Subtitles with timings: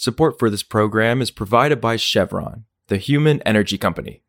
[0.00, 4.22] Support for this program is provided by Chevron, the human energy company.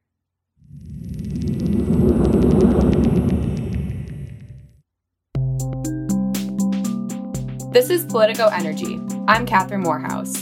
[7.71, 8.99] This is Politico Energy.
[9.27, 10.33] I'm Catherine Morehouse.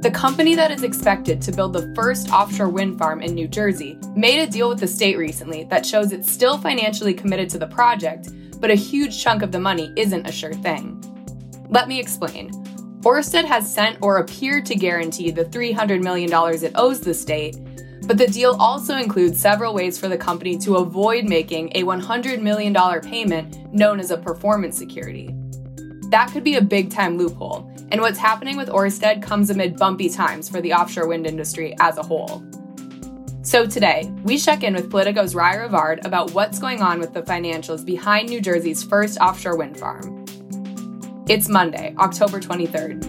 [0.00, 3.96] The company that is expected to build the first offshore wind farm in New Jersey
[4.16, 7.68] made a deal with the state recently that shows it's still financially committed to the
[7.68, 11.00] project, but a huge chunk of the money isn't a sure thing.
[11.68, 12.61] Let me explain.
[13.02, 16.30] Orsted has sent or appeared to guarantee the $300 million
[16.62, 17.56] it owes the state,
[18.06, 22.40] but the deal also includes several ways for the company to avoid making a $100
[22.40, 25.34] million payment known as a performance security.
[26.10, 30.08] That could be a big time loophole, and what's happening with Orsted comes amid bumpy
[30.08, 32.44] times for the offshore wind industry as a whole.
[33.42, 37.22] So today, we check in with Politico's Ry Rivard about what's going on with the
[37.22, 40.21] financials behind New Jersey's first offshore wind farm.
[41.28, 43.04] It's Monday, October 23rd.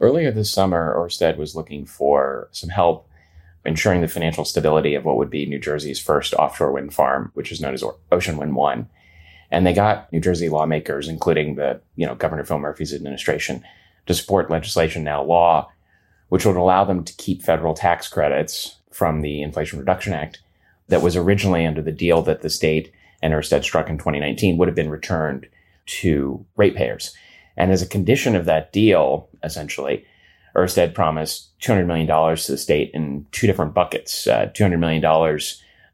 [0.00, 3.08] Earlier this summer, Orsted was looking for some help
[3.64, 7.52] ensuring the financial stability of what would be New Jersey's first offshore wind farm, which
[7.52, 8.88] is known as Ocean Wind 1.
[9.52, 13.62] And they got New Jersey lawmakers, including the, you know, Governor Phil Murphy's administration,
[14.06, 15.70] to support legislation now law
[16.30, 20.40] which would allow them to keep federal tax credits from the Inflation Reduction Act
[20.88, 24.66] that was originally under the deal that the state and Ørsted struck in 2019 would
[24.66, 25.46] have been returned
[25.86, 27.14] to ratepayers.
[27.56, 30.04] And as a condition of that deal, essentially,
[30.56, 34.26] Ørsted promised $200 million to the state in two different buckets.
[34.26, 35.02] Uh, $200 million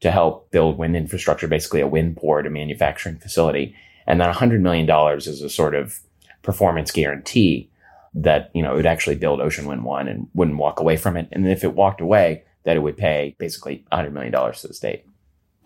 [0.00, 3.74] to help build wind infrastructure, basically a wind port, a manufacturing facility.
[4.06, 6.00] And then $100 million as a sort of
[6.42, 7.70] performance guarantee
[8.16, 11.16] that, you know, it would actually build Ocean Wind 1 and wouldn't walk away from
[11.16, 11.28] it.
[11.32, 15.04] And if it walked away, that it would pay basically $100 million to the state.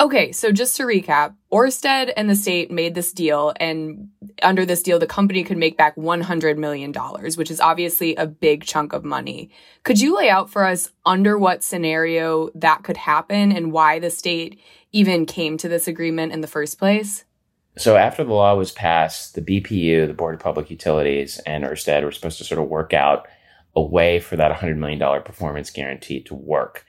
[0.00, 4.08] Okay, so just to recap, Orsted and the state made this deal, and
[4.42, 6.94] under this deal, the company could make back $100 million,
[7.36, 9.50] which is obviously a big chunk of money.
[9.84, 14.08] Could you lay out for us under what scenario that could happen and why the
[14.08, 14.58] state
[14.90, 17.27] even came to this agreement in the first place?
[17.79, 22.03] So after the law was passed, the BPU, the Board of Public Utilities, and Ørsted
[22.03, 23.27] were supposed to sort of work out
[23.77, 26.85] a way for that $100 million performance guarantee to work.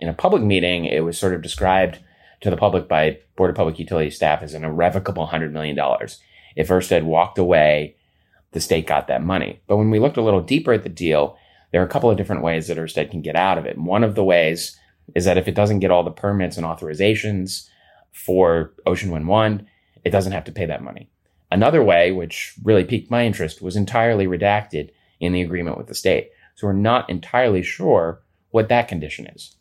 [0.00, 2.00] In a public meeting, it was sort of described
[2.40, 5.78] to the public by Board of Public Utilities staff as an irrevocable $100 million.
[6.56, 7.96] If Ørsted walked away,
[8.52, 9.60] the state got that money.
[9.66, 11.38] But when we looked a little deeper at the deal,
[11.70, 13.78] there are a couple of different ways that Ørsted can get out of it.
[13.78, 14.78] one of the ways
[15.14, 17.68] is that if it doesn't get all the permits and authorizations
[18.12, 19.66] for Ocean Wind 1,
[20.06, 21.10] it doesn't have to pay that money.
[21.50, 25.96] Another way, which really piqued my interest, was entirely redacted in the agreement with the
[25.96, 26.30] state.
[26.54, 29.56] So we're not entirely sure what that condition is.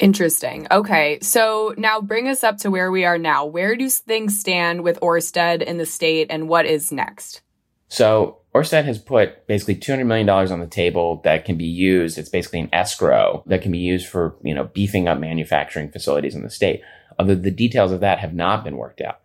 [0.00, 0.66] Interesting.
[0.72, 1.20] Okay.
[1.22, 3.46] So now bring us up to where we are now.
[3.46, 7.42] Where do things stand with Orsted in the state and what is next?
[7.86, 12.18] So Orsted has put basically $200 million on the table that can be used.
[12.18, 16.34] It's basically an escrow that can be used for, you know, beefing up manufacturing facilities
[16.34, 16.80] in the state.
[17.16, 19.20] Although the details of that have not been worked out.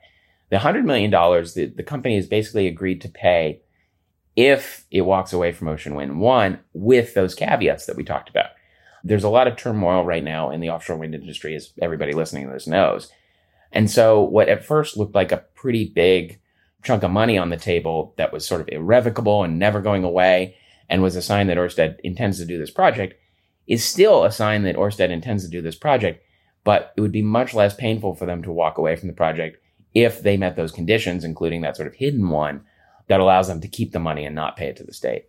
[0.50, 3.62] The $100 million the, the company has basically agreed to pay
[4.36, 8.52] if it walks away from Ocean Wind 1 with those caveats that we talked about.
[9.04, 12.48] There's a lot of turmoil right now in the offshore wind industry, as everybody listening
[12.48, 13.12] to this knows.
[13.72, 16.40] And so, what at first looked like a pretty big
[16.84, 20.56] chunk of money on the table that was sort of irrevocable and never going away,
[20.90, 23.14] and was a sign that Orsted intends to do this project,
[23.68, 26.24] is still a sign that Orsted intends to do this project,
[26.64, 29.58] but it would be much less painful for them to walk away from the project
[29.94, 32.62] if they met those conditions, including that sort of hidden one
[33.08, 35.26] that allows them to keep the money and not pay it to the state.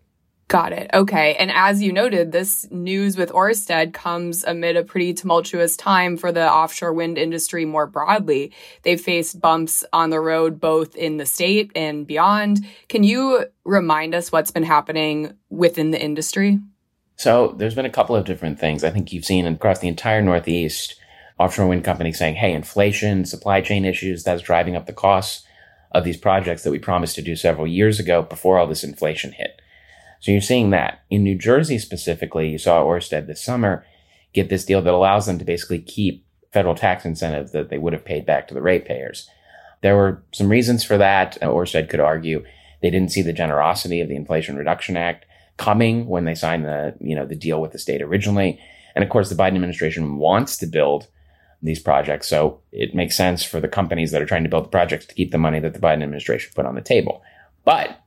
[0.50, 0.90] Got it.
[0.92, 1.36] Okay.
[1.36, 6.32] And as you noted, this news with Orsted comes amid a pretty tumultuous time for
[6.32, 8.52] the offshore wind industry more broadly.
[8.82, 12.66] They've faced bumps on the road both in the state and beyond.
[12.88, 16.58] Can you remind us what's been happening within the industry?
[17.14, 20.20] So, there's been a couple of different things I think you've seen across the entire
[20.20, 20.96] Northeast
[21.40, 25.46] offshore wind companies saying, hey, inflation, supply chain issues, that's driving up the costs
[25.92, 29.32] of these projects that we promised to do several years ago before all this inflation
[29.32, 29.60] hit.
[30.20, 31.02] So you're seeing that.
[31.08, 33.86] In New Jersey specifically, you saw Orsted this summer
[34.34, 37.94] get this deal that allows them to basically keep federal tax incentives that they would
[37.94, 39.28] have paid back to the ratepayers.
[39.80, 41.40] There were some reasons for that.
[41.40, 42.44] Orsted could argue
[42.82, 45.24] they didn't see the generosity of the Inflation Reduction Act
[45.56, 48.60] coming when they signed the, you know, the deal with the state originally.
[48.94, 51.08] And of course, the Biden administration wants to build
[51.62, 52.28] these projects.
[52.28, 55.14] So it makes sense for the companies that are trying to build the projects to
[55.14, 57.22] keep the money that the Biden administration put on the table.
[57.64, 58.00] But,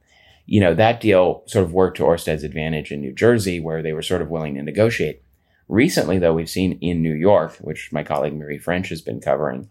[0.46, 3.94] you know, that deal sort of worked to Orsted's advantage in New Jersey, where they
[3.94, 5.22] were sort of willing to negotiate.
[5.68, 9.70] Recently, though, we've seen in New York, which my colleague Marie French has been covering,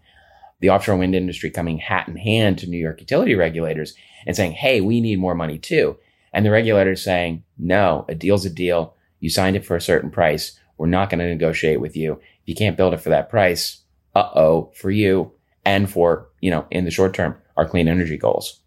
[0.59, 3.93] the offshore wind industry coming hat in hand to New York utility regulators
[4.25, 5.97] and saying, hey, we need more money too.
[6.31, 8.95] And the regulators saying, no, a deal's a deal.
[9.19, 10.57] You signed it for a certain price.
[10.77, 12.13] We're not going to negotiate with you.
[12.13, 13.81] If you can't build it for that price,
[14.15, 15.31] uh oh, for you
[15.65, 18.59] and for, you know, in the short term, our clean energy goals.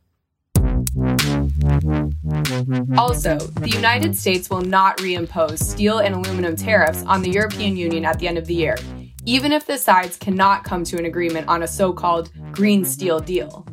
[2.96, 8.04] Also, the United States will not reimpose steel and aluminum tariffs on the European Union
[8.04, 8.76] at the end of the year,
[9.24, 13.20] even if the sides cannot come to an agreement on a so called Green Steel
[13.20, 13.66] deal.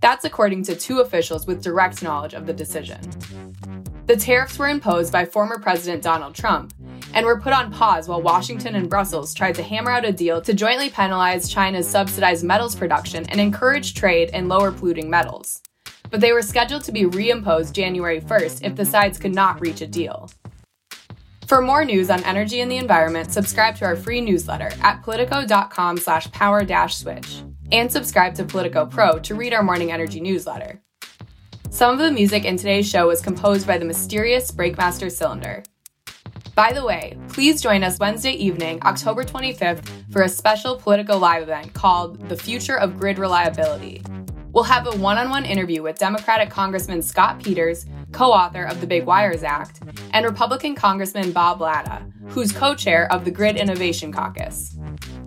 [0.00, 3.00] That's according to two officials with direct knowledge of the decision.
[4.06, 6.72] The tariffs were imposed by former President Donald Trump
[7.14, 10.40] and were put on pause while Washington and Brussels tried to hammer out a deal
[10.42, 15.62] to jointly penalize China's subsidized metals production and encourage trade in lower polluting metals.
[16.10, 19.80] But they were scheduled to be reimposed January 1st if the sides could not reach
[19.80, 20.30] a deal.
[21.46, 25.96] For more news on energy and the environment, subscribe to our free newsletter at politico.com
[25.96, 27.42] slash power switch
[27.72, 30.82] and subscribe to Politico Pro to read our morning energy newsletter.
[31.70, 35.62] Some of the music in today's show was composed by the mysterious Breakmaster Cylinder.
[36.58, 41.44] By the way, please join us Wednesday evening, October 25th, for a special Politico Live
[41.44, 44.02] event called The Future of Grid Reliability.
[44.50, 48.80] We'll have a one on one interview with Democratic Congressman Scott Peters, co author of
[48.80, 49.82] the Big Wires Act,
[50.12, 54.76] and Republican Congressman Bob Latta, who's co chair of the Grid Innovation Caucus.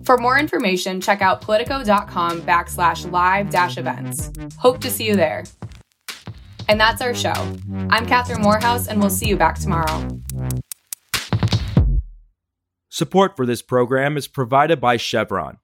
[0.04, 4.30] For more information, check out politico.com backslash live dash events.
[4.58, 5.44] Hope to see you there.
[6.68, 7.32] And that's our show.
[7.88, 10.20] I'm Catherine Morehouse, and we'll see you back tomorrow.
[12.94, 15.56] Support for this program is provided by Chevron.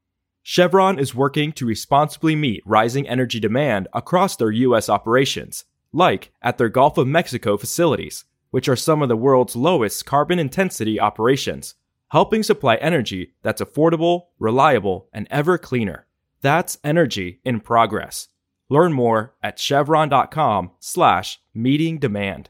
[0.42, 4.88] Chevron is working to responsibly meet rising energy demand across their U.S.
[4.88, 10.06] operations, like at their Gulf of Mexico facilities, which are some of the world's lowest
[10.06, 11.74] carbon intensity operations,
[12.12, 16.06] helping supply energy that's affordable, reliable, and ever cleaner.
[16.40, 18.28] That's energy in progress.
[18.70, 22.48] Learn more at chevron.com slash meeting demand.